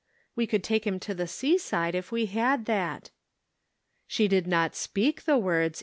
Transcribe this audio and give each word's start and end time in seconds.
"We 0.35 0.47
could 0.47 0.63
take 0.63 0.87
him 0.87 0.99
to 1.01 1.13
the 1.13 1.27
seaside 1.27 1.93
if 1.93 2.11
we 2.11 2.25
had 2.25 2.65
that." 2.65 3.11
She 4.07 4.27
did 4.27 4.47
not 4.47 4.73
speak 4.75 5.25
the 5.25 5.37
words 5.37 5.79